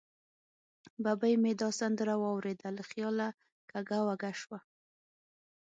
ببۍ 1.03 1.33
مې 1.41 1.51
دا 1.61 1.69
سندره 1.79 2.13
واورېده، 2.21 2.67
له 2.77 2.83
خیاله 2.89 3.27
کږه 3.71 3.97
وږه 4.07 4.31
شوه. 4.41 4.59